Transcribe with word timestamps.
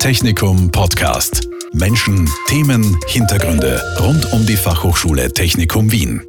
Technikum 0.00 0.70
Podcast. 0.72 1.42
Menschen, 1.74 2.26
Themen, 2.48 2.98
Hintergründe 3.06 3.82
rund 4.00 4.32
um 4.32 4.46
die 4.46 4.56
Fachhochschule 4.56 5.30
Technikum 5.30 5.92
Wien. 5.92 6.22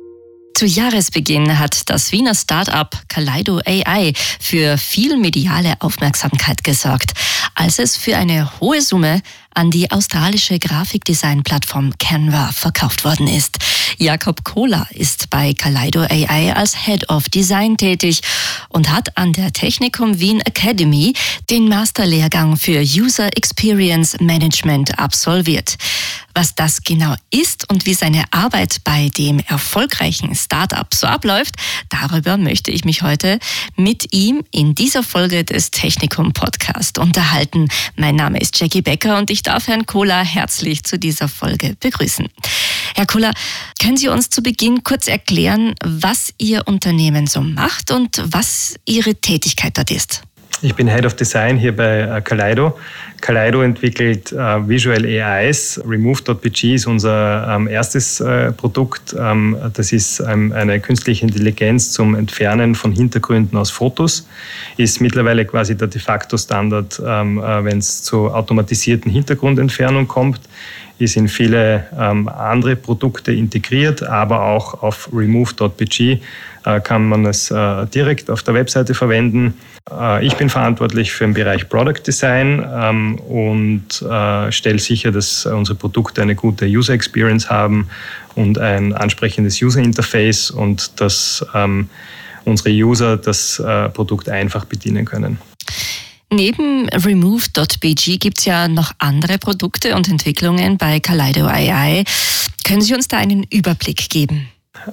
Zu 0.53 0.65
Jahresbeginn 0.65 1.57
hat 1.57 1.89
das 1.89 2.11
Wiener 2.11 2.35
Start-up 2.35 3.01
Kaleido 3.07 3.61
AI 3.65 4.11
für 4.41 4.77
viel 4.77 5.15
mediale 5.15 5.75
Aufmerksamkeit 5.79 6.65
gesorgt, 6.65 7.13
als 7.55 7.79
es 7.79 7.95
für 7.95 8.17
eine 8.17 8.59
hohe 8.59 8.81
Summe 8.81 9.21
an 9.55 9.71
die 9.71 9.89
australische 9.89 10.59
Grafikdesign-Plattform 10.59 11.93
Canva 11.97 12.51
verkauft 12.51 13.05
worden 13.05 13.27
ist. 13.27 13.57
Jakob 14.01 14.43
Kohler 14.43 14.87
ist 14.89 15.29
bei 15.29 15.53
Kaleido 15.53 16.01
AI 16.01 16.53
als 16.55 16.85
Head 16.85 17.07
of 17.11 17.29
Design 17.29 17.77
tätig 17.77 18.21
und 18.69 18.89
hat 18.89 19.15
an 19.15 19.31
der 19.31 19.53
Technikum 19.53 20.19
Wien 20.19 20.41
Academy 20.41 21.13
den 21.51 21.69
Masterlehrgang 21.69 22.57
für 22.57 22.81
User 22.81 23.27
Experience 23.37 24.19
Management 24.19 24.97
absolviert. 24.97 25.77
Was 26.33 26.55
das 26.55 26.81
genau 26.81 27.13
ist 27.29 27.69
und 27.69 27.85
wie 27.85 27.93
seine 27.93 28.23
Arbeit 28.31 28.77
bei 28.83 29.09
dem 29.09 29.39
erfolgreichen 29.39 30.33
Startup 30.33 30.91
so 30.91 31.05
abläuft, 31.05 31.53
darüber 31.89 32.37
möchte 32.37 32.71
ich 32.71 32.85
mich 32.85 33.03
heute 33.03 33.37
mit 33.75 34.13
ihm 34.15 34.43
in 34.49 34.73
dieser 34.73 35.03
Folge 35.03 35.43
des 35.43 35.69
Technikum 35.69 36.33
Podcast 36.33 36.97
unterhalten. 36.97 37.67
Mein 37.97 38.15
Name 38.15 38.39
ist 38.39 38.59
Jackie 38.59 38.81
Becker 38.81 39.19
und 39.19 39.29
ich 39.29 39.43
darf 39.43 39.67
Herrn 39.67 39.85
Kohler 39.85 40.23
herzlich 40.23 40.83
zu 40.85 40.97
dieser 40.97 41.27
Folge 41.27 41.75
begrüßen. 41.79 42.27
Herr 42.95 43.05
Kohler, 43.05 43.33
können 43.81 43.97
Sie 43.97 44.07
uns 44.07 44.29
zu 44.29 44.43
Beginn 44.43 44.83
kurz 44.83 45.07
erklären, 45.07 45.75
was 45.83 46.33
Ihr 46.37 46.67
Unternehmen 46.67 47.27
so 47.27 47.41
macht 47.41 47.91
und 47.91 48.21
was 48.25 48.75
Ihre 48.85 49.15
Tätigkeit 49.15 49.77
dort 49.77 49.91
ist? 49.91 50.23
Ich 50.63 50.75
bin 50.75 50.87
Head 50.87 51.07
of 51.07 51.15
Design 51.15 51.57
hier 51.57 51.75
bei 51.75 52.01
äh, 52.01 52.21
Kaleido. 52.21 52.77
Kaleido 53.19 53.63
entwickelt 53.63 54.31
äh, 54.31 54.37
Visual 54.67 55.03
AIs. 55.05 55.81
Remove.bg 55.87 56.75
ist 56.75 56.85
unser 56.85 57.47
ähm, 57.49 57.67
erstes 57.67 58.19
äh, 58.19 58.51
Produkt. 58.51 59.15
Ähm, 59.17 59.57
das 59.73 59.91
ist 59.91 60.19
ähm, 60.19 60.51
eine 60.51 60.79
künstliche 60.79 61.25
Intelligenz 61.25 61.91
zum 61.91 62.13
Entfernen 62.13 62.75
von 62.75 62.91
Hintergründen 62.91 63.57
aus 63.57 63.71
Fotos. 63.71 64.27
Ist 64.77 65.01
mittlerweile 65.01 65.45
quasi 65.45 65.75
der 65.75 65.87
de 65.87 65.99
facto 65.99 66.37
Standard, 66.37 67.01
ähm, 67.03 67.39
äh, 67.39 67.63
wenn 67.63 67.79
es 67.79 68.03
zur 68.03 68.35
automatisierten 68.35 69.11
Hintergrundentfernung 69.11 70.07
kommt 70.07 70.41
ist 71.01 71.17
in 71.17 71.27
viele 71.27 71.85
ähm, 71.97 72.27
andere 72.27 72.75
Produkte 72.75 73.33
integriert, 73.33 74.03
aber 74.03 74.43
auch 74.43 74.81
auf 74.83 75.09
remove.bg 75.11 76.19
äh, 76.65 76.79
kann 76.81 77.09
man 77.09 77.25
es 77.25 77.49
äh, 77.51 77.85
direkt 77.87 78.29
auf 78.29 78.43
der 78.43 78.53
Webseite 78.53 78.93
verwenden. 78.93 79.55
Äh, 79.89 80.25
ich 80.25 80.35
bin 80.35 80.49
verantwortlich 80.49 81.11
für 81.11 81.25
den 81.25 81.33
Bereich 81.33 81.67
Product 81.67 82.01
Design 82.05 82.63
ähm, 82.71 83.15
und 83.15 84.01
äh, 84.01 84.51
stelle 84.51 84.79
sicher, 84.79 85.11
dass 85.11 85.45
unsere 85.45 85.77
Produkte 85.77 86.21
eine 86.21 86.35
gute 86.35 86.65
User 86.65 86.93
Experience 86.93 87.49
haben 87.49 87.87
und 88.35 88.59
ein 88.59 88.93
ansprechendes 88.93 89.61
User 89.61 89.81
Interface 89.81 90.51
und 90.51 91.01
dass 91.01 91.45
ähm, 91.53 91.89
unsere 92.45 92.69
User 92.69 93.17
das 93.17 93.59
äh, 93.59 93.89
Produkt 93.89 94.29
einfach 94.29 94.65
bedienen 94.65 95.05
können. 95.05 95.39
Neben 96.33 96.87
Remove.bg 96.87 98.17
gibt 98.17 98.39
es 98.39 98.45
ja 98.45 98.69
noch 98.69 98.93
andere 98.99 99.37
Produkte 99.37 99.95
und 99.95 100.07
Entwicklungen 100.07 100.77
bei 100.77 101.01
Kaleido 101.01 101.45
AI. 101.45 102.05
Können 102.65 102.81
Sie 102.81 102.93
uns 102.93 103.09
da 103.09 103.17
einen 103.17 103.43
Überblick 103.43 104.09
geben? 104.09 104.47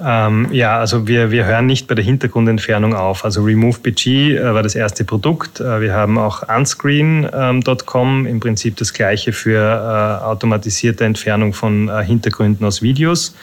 Ähm, 0.04 0.48
ja, 0.50 0.80
also 0.80 1.06
wir, 1.06 1.30
wir 1.30 1.44
hören 1.44 1.66
nicht 1.66 1.86
bei 1.86 1.94
der 1.94 2.04
Hintergrundentfernung 2.04 2.92
auf. 2.92 3.24
Also 3.24 3.44
RemoveBG 3.44 4.36
äh, 4.36 4.52
war 4.52 4.64
das 4.64 4.74
erste 4.74 5.04
Produkt. 5.04 5.60
Äh, 5.60 5.80
wir 5.80 5.94
haben 5.94 6.18
auch 6.18 6.42
unscreen.com, 6.48 8.26
im 8.26 8.40
Prinzip 8.40 8.76
das 8.76 8.92
gleiche 8.92 9.32
für 9.32 9.60
äh, 9.60 10.24
automatisierte 10.24 11.04
Entfernung 11.04 11.52
von 11.52 11.88
Hintergründen 12.02 12.66
aus 12.66 12.82
Videos. 12.82 13.36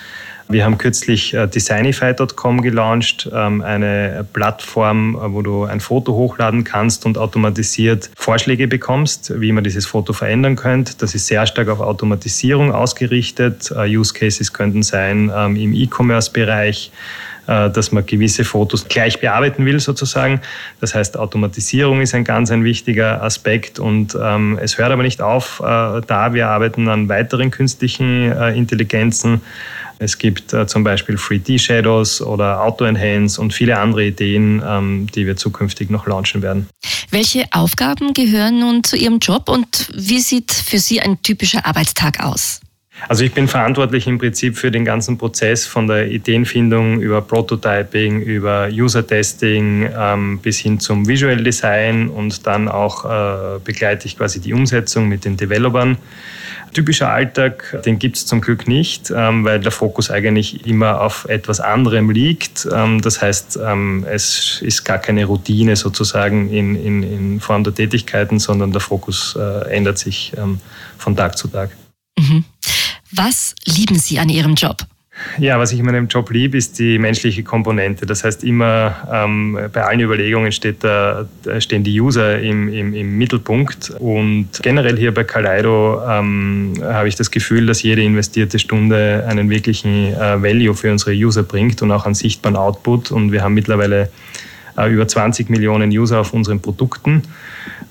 Wir 0.48 0.64
haben 0.64 0.78
kürzlich 0.78 1.34
äh, 1.34 1.48
Designify.com 1.48 2.62
gelauncht, 2.62 3.28
ähm, 3.34 3.62
eine 3.62 4.26
Plattform, 4.32 5.16
äh, 5.16 5.34
wo 5.34 5.42
du 5.42 5.64
ein 5.64 5.80
Foto 5.80 6.14
hochladen 6.14 6.64
kannst 6.64 7.06
und 7.08 7.18
automatisiert 7.18 8.12
Vorschläge 8.16 8.68
bekommst, 8.68 9.34
wie 9.42 9.52
man 9.52 9.64
dieses 9.64 9.88
Foto 9.88 10.14
verändern 10.14 10.56
könnte. 10.56 10.94
Das 11.00 11.16
ist 11.16 11.26
sehr 11.26 11.48
stark 11.48 11.70
auf 11.70 11.80
Automatisierung 11.80 12.72
ausgerichtet. 12.72 13.72
Äh, 13.76 13.98
Use 13.98 14.14
Cases 14.14 14.54
könnten 14.54 14.84
sein 14.84 15.32
ähm, 15.36 15.56
im 15.56 15.74
E-Commerce-Bereich 15.74 16.92
dass 17.48 17.92
man 17.92 18.04
gewisse 18.04 18.44
Fotos 18.44 18.88
gleich 18.88 19.20
bearbeiten 19.20 19.68
will 19.68 19.80
sozusagen. 19.80 20.42
Das 20.82 20.96
heißt, 20.96 21.16
Automatisierung 21.16 22.02
ist 22.02 22.16
ein 22.16 22.24
ganz 22.24 22.50
ein 22.50 22.64
wichtiger 22.64 23.22
Aspekt 23.22 23.78
und 23.78 24.18
ähm, 24.20 24.58
es 24.60 24.80
hört 24.80 24.92
aber 24.92 25.04
nicht 25.04 25.22
auf 25.22 25.60
äh, 25.60 26.02
da. 26.08 26.34
Wir 26.34 26.48
arbeiten 26.48 26.88
an 26.88 27.08
weiteren 27.08 27.52
künstlichen 27.52 28.32
äh, 28.32 28.54
Intelligenzen. 28.54 29.42
Es 30.00 30.18
gibt 30.18 30.54
äh, 30.54 30.68
zum 30.68 30.84
Beispiel 30.84 31.16
3D-Shadows 31.16 32.22
oder 32.22 32.62
Auto-Enhance 32.64 33.40
und 33.40 33.54
viele 33.54 33.78
andere 33.78 34.06
Ideen, 34.06 34.62
ähm, 34.66 35.08
die 35.14 35.26
wir 35.26 35.38
zukünftig 35.38 35.90
noch 35.90 36.08
launchen 36.08 36.42
werden. 36.42 36.68
Welche 37.12 37.46
Aufgaben 37.52 38.14
gehören 38.14 38.60
nun 38.60 38.84
zu 38.84 38.98
Ihrem 38.98 39.20
Job 39.20 39.50
und 39.50 39.90
wie 39.94 40.20
sieht 40.20 40.52
für 40.52 40.80
Sie 40.80 41.02
ein 41.02 41.22
typischer 41.22 41.66
Arbeitstag 41.66 42.24
aus? 42.24 42.60
Also 43.08 43.24
ich 43.24 43.34
bin 43.34 43.48
verantwortlich 43.48 44.08
im 44.08 44.18
Prinzip 44.18 44.58
für 44.58 44.72
den 44.72 44.84
ganzen 44.84 45.18
Prozess 45.18 45.66
von 45.66 45.88
der 45.88 46.10
Ideenfindung 46.10 47.02
über 47.02 47.22
Prototyping, 47.22 48.22
über 48.22 48.68
User-Testing 48.72 49.90
ähm, 49.96 50.40
bis 50.40 50.60
hin 50.60 50.80
zum 50.80 51.08
Visual 51.08 51.38
Design 51.38 52.10
und 52.10 52.48
dann 52.48 52.68
auch 52.68 53.06
äh, 53.06 53.60
begleite 53.64 54.08
ich 54.08 54.18
quasi 54.18 54.40
die 54.40 54.54
Umsetzung 54.54 55.08
mit 55.08 55.26
den 55.26 55.38
Developern 55.38 55.98
typischer 56.76 57.10
Alltag, 57.10 57.82
den 57.86 57.98
gibt 58.00 58.18
es 58.18 58.26
zum 58.26 58.42
Glück 58.42 58.68
nicht, 58.68 59.12
ähm, 59.16 59.46
weil 59.46 59.60
der 59.60 59.72
Fokus 59.72 60.12
eigentlich 60.12 60.68
immer 60.68 61.02
auf 61.02 61.26
etwas 61.30 61.60
anderem 61.60 62.10
liegt. 62.10 62.68
Ähm, 62.72 63.02
das 63.02 63.22
heißt, 63.22 63.60
ähm, 63.64 64.06
es 64.08 64.62
ist 64.62 64.84
gar 64.84 65.00
keine 65.00 65.26
Routine 65.26 65.76
sozusagen 65.78 66.50
in, 66.50 66.76
in, 66.76 67.04
in 67.04 67.40
Form 67.40 67.64
der 67.64 67.74
Tätigkeiten, 67.74 68.40
sondern 68.40 68.72
der 68.72 68.82
Fokus 68.82 69.36
äh, 69.40 69.70
ändert 69.70 69.98
sich 69.98 70.34
ähm, 70.38 70.60
von 70.98 71.16
Tag 71.16 71.38
zu 71.38 71.48
Tag. 71.48 71.72
Mhm. 72.20 72.44
Was 73.18 73.56
lieben 73.66 73.98
Sie 73.98 74.20
an 74.20 74.28
Ihrem 74.28 74.56
Job? 74.56 74.78
Ja, 75.38 75.58
was 75.58 75.72
ich 75.72 75.80
in 75.80 75.86
meinem 75.86 76.08
Job 76.08 76.30
liebe, 76.32 76.58
ist 76.58 76.78
die 76.78 77.00
menschliche 77.00 77.44
Komponente. 77.44 78.06
Das 78.06 78.26
heißt, 78.26 78.44
immer 78.44 78.94
ähm, 79.10 79.58
bei 79.72 79.84
allen 79.84 80.02
Überlegungen 80.02 80.52
steht 80.52 80.84
da, 80.84 81.26
stehen 81.60 81.86
die 81.86 82.02
User 82.02 82.38
im, 82.42 82.68
im, 82.68 82.94
im, 82.94 83.18
Mittelpunkt. 83.18 83.92
Und 84.00 84.50
generell 84.62 84.98
hier 84.98 85.14
bei 85.14 85.24
Kaleido 85.24 86.02
ähm, 86.06 86.74
habe 86.84 87.08
ich 87.08 87.16
das 87.16 87.32
Gefühl, 87.32 87.66
dass 87.68 87.82
jede 87.84 88.04
investierte 88.04 88.60
Stunde 88.60 89.26
einen 89.30 89.50
wirklichen 89.50 90.14
äh, 90.14 90.42
Value 90.44 90.76
für 90.76 90.92
unsere 90.92 91.12
User 91.14 91.44
bringt 91.44 91.82
und 91.82 91.92
auch 91.92 92.06
einen 92.06 92.16
sichtbaren 92.16 92.58
Output. 92.58 93.12
Und 93.12 93.32
wir 93.32 93.44
haben 93.44 93.54
mittlerweile 93.54 94.12
äh, 94.78 94.92
über 94.92 95.08
20 95.08 95.50
Millionen 95.50 95.92
User 95.92 96.20
auf 96.20 96.34
unseren 96.34 96.60
Produkten. 96.60 97.24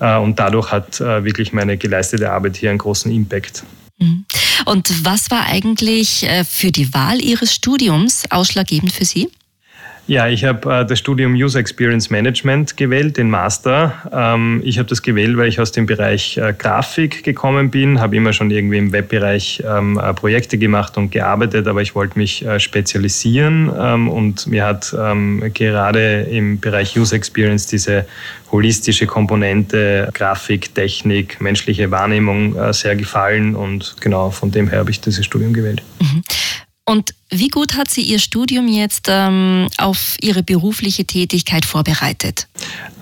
Äh, 0.01 0.19
und 0.19 0.39
dadurch 0.39 0.71
hat 0.71 1.01
äh, 1.01 1.25
wirklich 1.25 1.55
meine 1.55 1.79
geleistete 1.79 2.31
Arbeit 2.31 2.59
hier 2.59 2.69
einen 2.69 2.79
großen 2.79 3.11
Impact. 3.11 3.65
Mhm. 3.99 4.27
Und 4.65 5.05
was 5.05 5.31
war 5.31 5.47
eigentlich 5.47 6.25
äh, 6.25 6.45
für 6.45 6.73
die 6.73 6.93
Wahl 6.95 7.21
Ihres 7.23 7.55
Studiums 7.55 8.25
ausschlaggebend 8.31 8.93
für 8.93 9.05
Sie? 9.05 9.29
Ja, 10.07 10.29
ich 10.29 10.45
habe 10.45 10.81
äh, 10.81 10.85
das 10.85 10.99
Studium 10.99 11.33
User 11.33 11.59
Experience 11.59 12.11
Management 12.11 12.77
gewählt, 12.77 13.17
den 13.17 13.31
Master. 13.31 13.95
Ähm, 14.13 14.61
ich 14.63 14.79
habe 14.79 14.87
das 14.87 15.01
gewählt, 15.01 15.39
weil 15.39 15.49
ich 15.49 15.61
aus 15.61 15.73
dem 15.73 15.87
Bereich 15.87 16.37
äh, 16.37 16.53
Grafik 16.53 17.25
gekommen 17.25 17.71
bin, 17.71 18.01
habe 18.01 18.15
immer 18.15 18.35
schon 18.35 18.51
irgendwie 18.51 18.77
im 18.77 18.93
Webbereich 18.93 19.63
ähm, 19.67 19.99
äh, 19.99 20.13
Projekte 20.13 20.59
gemacht 20.59 20.99
und 20.99 21.11
gearbeitet, 21.11 21.67
aber 21.67 21.81
ich 21.81 21.95
wollte 21.95 22.19
mich 22.19 22.45
äh, 22.45 22.61
spezialisieren 22.61 23.73
ähm, 23.79 24.11
und 24.11 24.47
mir 24.47 24.67
hat 24.67 24.95
ähm, 24.99 25.43
gerade 25.55 26.23
im 26.31 26.61
Bereich 26.61 26.99
User 26.99 27.17
Experience 27.17 27.67
diese 27.67 28.05
holistische 28.53 29.07
Komponente 29.07 30.11
Grafik, 30.13 30.75
Technik, 30.75 31.41
menschliche 31.41 31.91
Wahrnehmung 31.91 32.57
äh, 32.57 32.75
sehr 32.75 32.95
gefallen 32.95 33.57
und 33.57 33.97
genau 34.01 34.31
von 34.31 34.51
dem 34.51 34.69
her 34.69 34.81
habe 34.81 34.91
ich 34.91 35.01
dieses 35.01 35.25
Studium 35.25 35.55
gewählt. 35.55 35.83
Mhm. 35.99 36.23
Und 36.87 37.15
wie 37.31 37.49
gut 37.49 37.77
hat 37.77 37.91
sie 37.91 38.03
ihr 38.03 38.19
Studium 38.19 38.69
jetzt 38.69 39.09
ähm, 39.09 39.69
auf 39.79 40.17
ihre 40.21 40.43
berufliche 40.43 41.07
Tätigkeit 41.07 41.65
vorbereitet? 41.65 42.47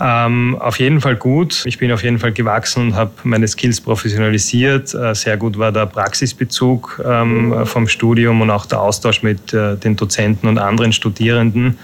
Ähm, 0.00 0.56
auf 0.60 0.78
jeden 0.78 1.00
Fall 1.00 1.16
gut. 1.16 1.62
Ich 1.66 1.78
bin 1.78 1.90
auf 1.90 2.04
jeden 2.04 2.20
Fall 2.20 2.32
gewachsen 2.32 2.88
und 2.88 2.94
habe 2.94 3.10
meine 3.24 3.48
Skills 3.48 3.80
professionalisiert. 3.80 4.94
Äh, 4.94 5.16
sehr 5.16 5.36
gut 5.36 5.58
war 5.58 5.72
der 5.72 5.86
Praxisbezug 5.86 7.02
ähm, 7.04 7.66
vom 7.66 7.88
Studium 7.88 8.40
und 8.40 8.50
auch 8.50 8.66
der 8.66 8.80
Austausch 8.80 9.22
mit 9.22 9.52
äh, 9.52 9.76
den 9.76 9.96
Dozenten 9.96 10.46
und 10.46 10.58
anderen 10.58 10.92
Studierenden. 10.92 11.76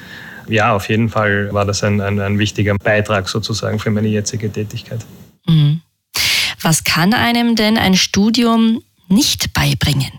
Ja, 0.48 0.74
auf 0.74 0.88
jeden 0.88 1.08
Fall 1.08 1.52
war 1.52 1.64
das 1.64 1.82
ein, 1.82 2.00
ein, 2.00 2.20
ein 2.20 2.38
wichtiger 2.38 2.76
Beitrag 2.76 3.28
sozusagen 3.28 3.80
für 3.80 3.90
meine 3.90 4.08
jetzige 4.08 4.50
Tätigkeit. 4.50 5.04
Mhm. 5.48 5.80
Was 6.62 6.84
kann 6.84 7.12
einem 7.12 7.56
denn 7.56 7.76
ein 7.76 7.96
Studium 7.96 8.82
nicht 9.08 9.52
beibringen? 9.52 10.12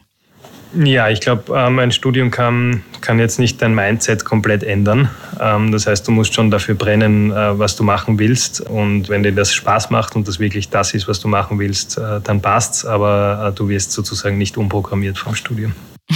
Ja, 0.73 1.09
ich 1.09 1.19
glaube, 1.19 1.53
ähm, 1.55 1.79
ein 1.79 1.91
Studium 1.91 2.29
kann, 2.29 2.83
kann 3.01 3.17
jetzt 3.17 3.39
nicht 3.39 3.61
dein 3.61 3.73
Mindset 3.73 4.23
komplett 4.23 4.63
ändern. 4.63 5.09
Ähm, 5.39 5.71
das 5.71 5.87
heißt, 5.87 6.07
du 6.07 6.11
musst 6.11 6.35
schon 6.35 6.51
dafür 6.51 6.75
brennen, 6.75 7.31
äh, 7.31 7.57
was 7.57 7.75
du 7.75 7.83
machen 7.83 8.19
willst. 8.19 8.61
Und 8.61 9.09
wenn 9.09 9.23
dir 9.23 9.31
das 9.31 9.53
Spaß 9.53 9.89
macht 9.89 10.15
und 10.15 10.27
das 10.27 10.39
wirklich 10.39 10.69
das 10.69 10.93
ist, 10.93 11.07
was 11.07 11.19
du 11.19 11.27
machen 11.27 11.57
willst, 11.57 11.97
äh, 11.97 12.21
dann 12.21 12.41
passt's. 12.41 12.85
Aber 12.85 13.49
äh, 13.49 13.55
du 13.55 13.67
wirst 13.67 13.91
sozusagen 13.91 14.37
nicht 14.37 14.57
umprogrammiert 14.57 15.17
vom 15.17 15.35
Studium. 15.35 15.73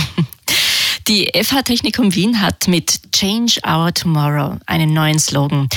Die 1.08 1.32
FH 1.34 1.64
Technikum 1.64 2.14
Wien 2.16 2.40
hat 2.40 2.68
mit 2.68 3.12
Change 3.12 3.60
Our 3.68 3.94
Tomorrow 3.94 4.58
einen 4.68 4.94
neuen 4.94 5.20
Slogan. 5.20 5.68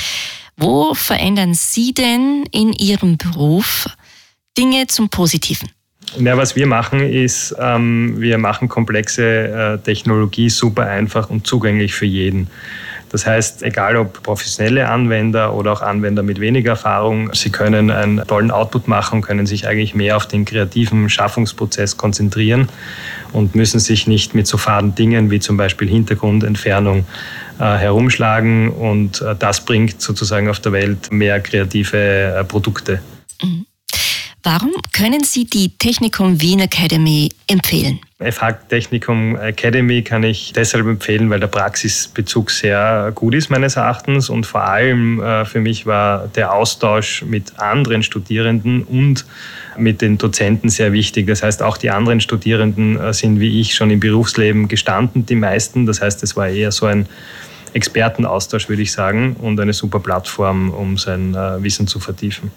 Wo 0.56 0.94
verändern 0.94 1.54
Sie 1.54 1.92
denn 1.92 2.44
in 2.52 2.72
Ihrem 2.72 3.16
Beruf 3.16 3.88
Dinge 4.56 4.86
zum 4.86 5.08
Positiven? 5.08 5.68
Ja, 6.18 6.36
was 6.36 6.56
wir 6.56 6.66
machen 6.66 7.00
ist, 7.00 7.54
ähm, 7.58 8.14
wir 8.18 8.38
machen 8.38 8.68
komplexe 8.68 9.24
äh, 9.24 9.78
Technologie 9.78 10.48
super 10.48 10.86
einfach 10.86 11.28
und 11.28 11.46
zugänglich 11.46 11.94
für 11.94 12.06
jeden. 12.06 12.48
Das 13.10 13.26
heißt, 13.26 13.62
egal 13.62 13.96
ob 13.96 14.22
professionelle 14.22 14.88
Anwender 14.88 15.54
oder 15.54 15.72
auch 15.72 15.82
Anwender 15.82 16.22
mit 16.22 16.40
weniger 16.40 16.70
Erfahrung, 16.70 17.32
sie 17.34 17.50
können 17.50 17.90
einen 17.90 18.26
tollen 18.26 18.50
Output 18.50 18.88
machen, 18.88 19.22
können 19.22 19.46
sich 19.46 19.68
eigentlich 19.68 19.94
mehr 19.94 20.16
auf 20.16 20.26
den 20.26 20.44
kreativen 20.44 21.08
Schaffungsprozess 21.08 21.96
konzentrieren 21.96 22.68
und 23.32 23.54
müssen 23.54 23.78
sich 23.78 24.06
nicht 24.06 24.34
mit 24.34 24.46
so 24.46 24.58
faden 24.58 24.94
Dingen 24.94 25.30
wie 25.30 25.38
zum 25.38 25.56
Beispiel 25.56 25.88
Hintergrundentfernung 25.88 27.06
äh, 27.58 27.62
herumschlagen. 27.62 28.70
Und 28.70 29.22
äh, 29.22 29.36
das 29.38 29.64
bringt 29.64 30.00
sozusagen 30.00 30.48
auf 30.48 30.58
der 30.58 30.72
Welt 30.72 31.12
mehr 31.12 31.40
kreative 31.40 31.98
äh, 31.98 32.44
Produkte. 32.44 33.00
Mhm. 33.42 33.66
Warum 34.48 34.70
können 34.92 35.24
Sie 35.24 35.44
die 35.44 35.76
Technikum 35.76 36.40
Wien 36.40 36.60
Academy 36.60 37.30
empfehlen? 37.48 37.98
FH 38.20 38.52
Technikum 38.68 39.34
Academy 39.34 40.02
kann 40.02 40.22
ich 40.22 40.52
deshalb 40.54 40.86
empfehlen, 40.86 41.28
weil 41.30 41.40
der 41.40 41.48
Praxisbezug 41.48 42.52
sehr 42.52 43.10
gut 43.12 43.34
ist 43.34 43.50
meines 43.50 43.74
Erachtens 43.74 44.30
und 44.30 44.46
vor 44.46 44.62
allem 44.62 45.20
äh, 45.20 45.44
für 45.44 45.58
mich 45.58 45.84
war 45.84 46.28
der 46.28 46.52
Austausch 46.52 47.22
mit 47.22 47.58
anderen 47.58 48.04
Studierenden 48.04 48.84
und 48.84 49.26
mit 49.76 50.00
den 50.00 50.16
Dozenten 50.16 50.68
sehr 50.68 50.92
wichtig. 50.92 51.26
Das 51.26 51.42
heißt, 51.42 51.60
auch 51.60 51.76
die 51.76 51.90
anderen 51.90 52.20
Studierenden 52.20 53.00
äh, 53.00 53.12
sind 53.12 53.40
wie 53.40 53.60
ich 53.60 53.74
schon 53.74 53.90
im 53.90 53.98
Berufsleben 53.98 54.68
gestanden, 54.68 55.26
die 55.26 55.34
meisten. 55.34 55.86
Das 55.86 56.00
heißt, 56.00 56.22
es 56.22 56.36
war 56.36 56.46
eher 56.46 56.70
so 56.70 56.86
ein 56.86 57.08
Expertenaustausch, 57.74 58.68
würde 58.68 58.82
ich 58.82 58.92
sagen, 58.92 59.36
und 59.36 59.58
eine 59.60 59.72
super 59.72 60.00
Plattform, 60.00 60.70
um 60.70 60.98
sein 60.98 61.34
äh, 61.34 61.62
Wissen 61.62 61.86
zu 61.86 62.00
vertiefen. 62.00 62.50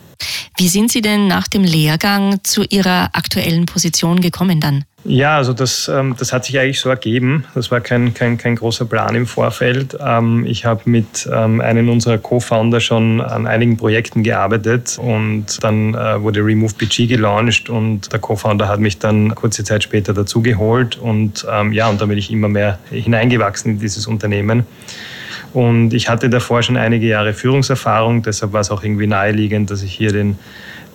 Wie 0.57 0.67
sind 0.67 0.91
Sie 0.91 1.01
denn 1.01 1.27
nach 1.27 1.47
dem 1.47 1.63
Lehrgang 1.63 2.39
zu 2.43 2.63
Ihrer 2.63 3.09
aktuellen 3.13 3.65
Position 3.65 4.19
gekommen 4.19 4.59
dann? 4.59 4.83
Ja, 5.05 5.37
also 5.37 5.53
das, 5.53 5.87
ähm, 5.87 6.15
das 6.19 6.33
hat 6.33 6.43
sich 6.43 6.59
eigentlich 6.59 6.79
so 6.79 6.89
ergeben. 6.89 7.45
Das 7.55 7.71
war 7.71 7.79
kein, 7.79 8.13
kein, 8.13 8.37
kein 8.37 8.55
großer 8.55 8.85
Plan 8.85 9.15
im 9.15 9.25
Vorfeld. 9.25 9.97
Ähm, 10.05 10.45
ich 10.45 10.65
habe 10.65 10.81
mit 10.85 11.27
ähm, 11.31 11.61
einem 11.61 11.89
unserer 11.89 12.17
Co-Founder 12.17 12.81
schon 12.81 13.21
an 13.21 13.47
einigen 13.47 13.77
Projekten 13.77 14.23
gearbeitet 14.23 14.97
und 15.01 15.63
dann 15.63 15.93
äh, 15.93 16.21
wurde 16.21 16.41
Remove 16.41 16.73
BG 16.73 17.07
gelauncht 17.07 17.69
und 17.69 18.11
der 18.11 18.19
Co-Founder 18.19 18.67
hat 18.67 18.81
mich 18.81 18.99
dann 18.99 19.33
kurze 19.35 19.63
Zeit 19.63 19.83
später 19.83 20.13
dazugeholt 20.13 20.97
und 20.97 21.45
ja, 21.71 21.89
und 21.89 22.01
da 22.01 22.05
bin 22.05 22.17
ich 22.17 22.31
immer 22.31 22.47
mehr 22.47 22.79
hineingewachsen 22.89 23.73
in 23.73 23.79
dieses 23.79 24.07
Unternehmen. 24.07 24.65
Und 25.53 25.93
ich 25.93 26.09
hatte 26.09 26.29
davor 26.29 26.61
schon 26.61 26.77
einige 26.77 27.07
Jahre 27.07 27.33
Führungserfahrung, 27.33 28.21
deshalb 28.21 28.53
war 28.53 28.61
es 28.61 28.71
auch 28.71 28.83
irgendwie 28.83 29.07
naheliegend, 29.07 29.71
dass 29.71 29.81
ich 29.81 29.93
hier 29.93 30.11
den, 30.11 30.37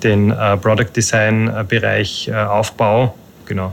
den 0.02 0.30
äh, 0.30 0.56
Product 0.56 0.90
Design 0.94 1.48
äh, 1.48 1.64
Bereich 1.66 2.32
aufbaue. 2.32 3.12
Genau. 3.46 3.72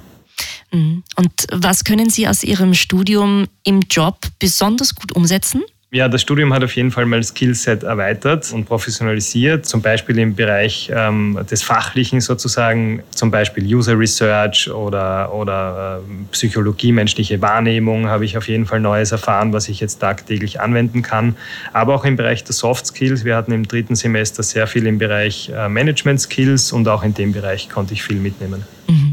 Mhm. 0.71 1.03
Und 1.15 1.31
was 1.51 1.83
können 1.83 2.09
Sie 2.09 2.27
aus 2.27 2.44
Ihrem 2.44 2.73
Studium 2.73 3.47
im 3.63 3.81
Job 3.89 4.18
besonders 4.39 4.95
gut 4.95 5.12
umsetzen? 5.13 5.63
Ja, 5.94 6.07
das 6.07 6.21
Studium 6.21 6.53
hat 6.53 6.63
auf 6.63 6.73
jeden 6.77 6.89
Fall 6.89 7.06
mein 7.06 7.21
Skillset 7.21 7.83
erweitert 7.83 8.53
und 8.53 8.63
professionalisiert, 8.63 9.65
zum 9.65 9.81
Beispiel 9.81 10.19
im 10.19 10.35
Bereich 10.35 10.89
ähm, 10.95 11.38
des 11.51 11.63
Fachlichen 11.63 12.21
sozusagen, 12.21 13.03
zum 13.09 13.29
Beispiel 13.29 13.65
User 13.65 14.00
Research 14.00 14.71
oder, 14.71 15.33
oder 15.33 16.00
äh, 16.00 16.31
Psychologie, 16.31 16.94
menschliche 16.94 17.41
Wahrnehmung 17.41 18.07
habe 18.07 18.24
ich 18.24 18.38
auf 18.38 18.47
jeden 18.47 18.65
Fall 18.65 18.79
Neues 18.79 19.12
erfahren, 19.12 19.51
was 19.51 19.67
ich 19.67 19.81
jetzt 19.81 19.97
tagtäglich 19.97 20.62
anwenden 20.62 21.01
kann. 21.01 21.35
Aber 21.74 21.94
auch 21.94 22.06
im 22.06 22.15
Bereich 22.15 22.45
der 22.45 22.53
Soft 22.53 22.85
Skills. 22.85 23.25
Wir 23.25 23.35
hatten 23.35 23.51
im 23.51 23.67
dritten 23.67 23.95
Semester 23.95 24.44
sehr 24.44 24.67
viel 24.67 24.88
im 24.88 24.97
Bereich 24.97 25.51
äh, 25.53 25.67
Management 25.67 26.21
Skills 26.21 26.71
und 26.71 26.88
auch 26.88 27.03
in 27.03 27.13
dem 27.15 27.33
Bereich 27.33 27.67
konnte 27.67 27.95
ich 27.95 28.01
viel 28.01 28.15
mitnehmen. 28.15 28.63
Mhm. 28.88 29.10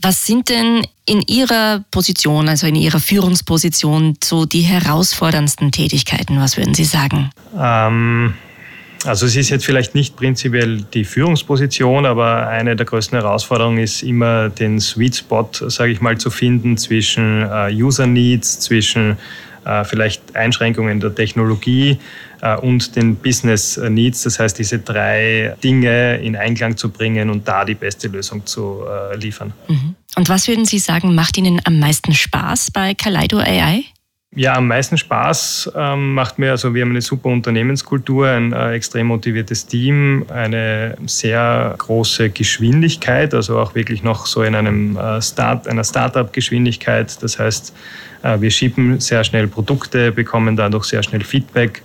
Was 0.00 0.26
sind 0.26 0.48
denn 0.48 0.86
in 1.06 1.22
Ihrer 1.22 1.84
Position, 1.90 2.48
also 2.48 2.68
in 2.68 2.76
Ihrer 2.76 3.00
Führungsposition, 3.00 4.16
so 4.22 4.44
die 4.44 4.60
herausforderndsten 4.60 5.72
Tätigkeiten? 5.72 6.38
Was 6.38 6.56
würden 6.56 6.74
Sie 6.74 6.84
sagen? 6.84 7.30
Ähm, 7.58 8.34
also 9.04 9.26
es 9.26 9.34
ist 9.34 9.48
jetzt 9.50 9.64
vielleicht 9.64 9.96
nicht 9.96 10.16
prinzipiell 10.16 10.82
die 10.82 11.04
Führungsposition, 11.04 12.06
aber 12.06 12.46
eine 12.46 12.76
der 12.76 12.86
größten 12.86 13.18
Herausforderungen 13.18 13.78
ist 13.78 14.02
immer 14.02 14.50
den 14.50 14.80
Sweet 14.80 15.16
Spot, 15.16 15.48
sage 15.52 15.90
ich 15.90 16.00
mal, 16.00 16.16
zu 16.16 16.30
finden 16.30 16.76
zwischen 16.76 17.42
äh, 17.42 17.72
User 17.72 18.06
Needs, 18.06 18.60
zwischen 18.60 19.16
vielleicht 19.84 20.36
Einschränkungen 20.36 21.00
der 21.00 21.14
Technologie 21.14 21.98
äh, 22.40 22.56
und 22.56 22.96
den 22.96 23.16
Business 23.16 23.76
Needs. 23.76 24.22
Das 24.22 24.38
heißt, 24.38 24.58
diese 24.58 24.78
drei 24.78 25.56
Dinge 25.62 26.18
in 26.18 26.36
Einklang 26.36 26.76
zu 26.76 26.90
bringen 26.90 27.30
und 27.30 27.46
da 27.46 27.64
die 27.64 27.74
beste 27.74 28.08
Lösung 28.08 28.44
zu 28.46 28.82
äh, 28.86 29.16
liefern. 29.16 29.52
Mhm. 29.68 29.94
Und 30.16 30.28
was 30.28 30.48
würden 30.48 30.64
Sie 30.64 30.78
sagen, 30.78 31.14
macht 31.14 31.36
Ihnen 31.36 31.60
am 31.64 31.78
meisten 31.78 32.12
Spaß 32.14 32.70
bei 32.70 32.94
Kaleido 32.94 33.38
AI? 33.38 33.84
Ja, 34.36 34.54
am 34.56 34.68
meisten 34.68 34.98
Spaß 34.98 35.72
ähm, 35.74 36.12
macht 36.12 36.38
mir, 36.38 36.50
also 36.50 36.74
wir 36.74 36.82
haben 36.82 36.90
eine 36.90 37.00
super 37.00 37.30
Unternehmenskultur, 37.30 38.28
ein 38.28 38.52
äh, 38.52 38.72
extrem 38.72 39.06
motiviertes 39.06 39.66
Team, 39.66 40.26
eine 40.28 40.98
sehr 41.06 41.74
große 41.78 42.28
Geschwindigkeit, 42.30 43.32
also 43.32 43.58
auch 43.58 43.74
wirklich 43.74 44.02
noch 44.02 44.26
so 44.26 44.42
in 44.42 44.54
einem 44.54 44.98
äh, 44.98 45.22
Start, 45.22 45.66
einer 45.66 45.82
Startup-Geschwindigkeit. 45.82 47.22
Das 47.22 47.38
heißt, 47.38 47.74
äh, 48.22 48.38
wir 48.38 48.50
schieben 48.50 49.00
sehr 49.00 49.24
schnell 49.24 49.48
Produkte, 49.48 50.12
bekommen 50.12 50.56
dadurch 50.56 50.84
sehr 50.84 51.02
schnell 51.02 51.24
Feedback. 51.24 51.82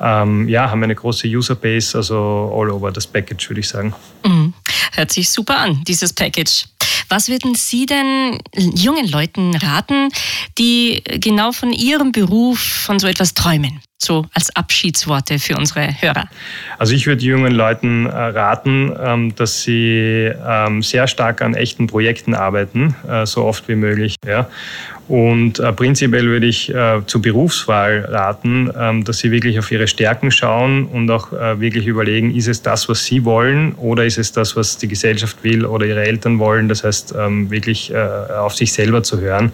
Ähm, 0.00 0.46
ja, 0.46 0.70
haben 0.70 0.82
eine 0.82 0.94
große 0.94 1.26
Userbase, 1.26 1.96
also 1.96 2.54
all 2.54 2.70
over 2.70 2.92
das 2.92 3.06
Package, 3.06 3.48
würde 3.48 3.60
ich 3.60 3.68
sagen. 3.68 3.94
Mhm. 4.24 4.52
Hört 4.92 5.10
sich 5.10 5.30
super 5.30 5.58
an, 5.58 5.82
dieses 5.86 6.12
Package. 6.12 6.66
Was 7.08 7.28
würden 7.28 7.54
Sie 7.54 7.86
denn 7.86 8.38
jungen 8.54 9.08
Leuten 9.08 9.54
raten, 9.56 10.08
die 10.58 11.02
genau 11.04 11.52
von 11.52 11.72
ihrem 11.72 12.12
Beruf, 12.12 12.60
von 12.60 12.98
so 12.98 13.06
etwas 13.06 13.34
träumen? 13.34 13.80
So 14.00 14.26
als 14.32 14.54
Abschiedsworte 14.54 15.40
für 15.40 15.56
unsere 15.56 16.00
Hörer. 16.00 16.28
Also 16.78 16.94
ich 16.94 17.06
würde 17.06 17.24
jungen 17.24 17.52
Leuten 17.52 18.06
äh, 18.06 18.10
raten, 18.10 18.94
ähm, 19.00 19.34
dass 19.34 19.62
sie 19.62 20.30
ähm, 20.46 20.82
sehr 20.82 21.08
stark 21.08 21.42
an 21.42 21.54
echten 21.54 21.88
Projekten 21.88 22.34
arbeiten, 22.34 22.94
äh, 23.08 23.26
so 23.26 23.44
oft 23.44 23.68
wie 23.68 23.74
möglich. 23.74 24.14
Und 25.08 25.58
äh, 25.58 25.72
prinzipiell 25.72 26.26
würde 26.26 26.46
ich 26.46 26.72
zur 27.06 27.22
Berufswahl 27.22 28.04
raten, 28.10 28.70
ähm, 28.78 29.04
dass 29.04 29.18
sie 29.18 29.30
wirklich 29.30 29.58
auf 29.58 29.70
ihre 29.72 29.88
Stärken 29.88 30.30
schauen 30.30 30.84
und 30.84 31.10
auch 31.10 31.32
wirklich 31.32 31.86
überlegen, 31.86 32.34
ist 32.34 32.46
es 32.46 32.62
das, 32.62 32.88
was 32.88 33.04
sie 33.04 33.24
wollen 33.24 33.74
oder 33.74 34.04
ist 34.04 34.18
es 34.18 34.32
das, 34.32 34.54
was 34.54 34.76
die 34.76 34.88
Gesellschaft 34.88 35.42
will 35.42 35.64
oder 35.64 35.86
ihre 35.86 36.04
Eltern 36.04 36.38
wollen. 36.38 36.68
Das 36.68 36.84
heißt, 36.84 37.14
wirklich 37.14 37.94
auf 37.94 38.54
sich 38.54 38.72
selber 38.72 39.02
zu 39.02 39.20
hören 39.20 39.52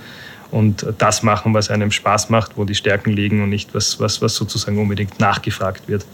und 0.55 0.87
das 0.99 1.23
machen, 1.23 1.53
was 1.53 1.69
einem 1.69 1.91
Spaß 1.91 2.31
macht, 2.31 2.57
wo 2.57 2.65
die 2.65 2.77
Stärken 2.77 3.13
liegen 3.13 3.43
und 3.43 3.51
nicht 3.51 3.75
was, 3.75 3.99
was, 3.99 4.23
was 4.23 4.37
sozusagen 4.37 4.79
unbedingt 4.79 5.19
nachgefragt 5.19 5.89
wird. 5.89 6.07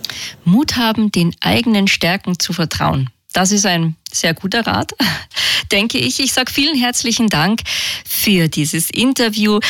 Mut 0.44 0.76
haben, 0.76 1.12
den 1.12 1.34
eigenen 1.40 1.88
Stärken 1.88 2.38
zu 2.38 2.52
vertrauen. 2.52 3.10
Das 3.32 3.52
ist 3.52 3.64
ein 3.64 3.96
sehr 4.12 4.34
guter 4.34 4.66
Rat, 4.66 4.92
denke 5.72 5.98
ich. 5.98 6.20
Ich 6.20 6.32
sage 6.32 6.50
vielen 6.50 6.76
herzlichen 6.76 7.28
Dank 7.28 7.62
für 8.04 8.48
dieses 8.48 8.90
Interview 8.90 9.60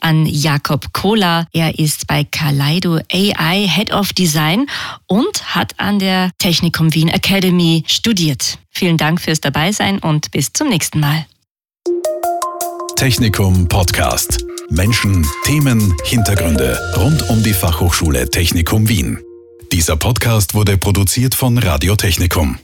an 0.00 0.26
Jakob 0.26 0.92
Kohler. 0.92 1.46
Er 1.52 1.78
ist 1.78 2.06
bei 2.06 2.24
Kaleido 2.24 3.00
AI 3.10 3.66
Head 3.66 3.92
of 3.92 4.12
Design 4.12 4.66
und 5.06 5.54
hat 5.54 5.72
an 5.78 5.98
der 5.98 6.30
Technikum 6.38 6.94
Wien 6.94 7.08
Academy 7.08 7.84
studiert. 7.86 8.58
Vielen 8.70 8.98
Dank 8.98 9.20
fürs 9.20 9.40
Dabeisein 9.40 9.98
und 9.98 10.30
bis 10.30 10.52
zum 10.52 10.68
nächsten 10.68 11.00
Mal. 11.00 11.26
Technikum 12.96 13.68
Podcast. 13.68 14.44
Menschen, 14.68 15.26
Themen, 15.44 15.94
Hintergründe 16.04 16.78
rund 16.96 17.28
um 17.30 17.42
die 17.42 17.54
Fachhochschule 17.54 18.28
Technikum 18.28 18.88
Wien. 18.88 19.18
Dieser 19.72 19.96
Podcast 19.96 20.54
wurde 20.54 20.76
produziert 20.76 21.34
von 21.34 21.56
Radio 21.58 21.94
Technikum. 21.94 22.58